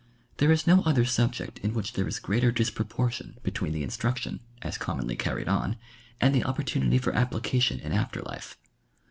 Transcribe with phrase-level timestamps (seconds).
[0.37, 4.79] There is no other subject in which there is greater disproportion between the instruction, as
[4.79, 5.77] commonly carried o.n,
[6.19, 8.57] and the opportunity for application in after life.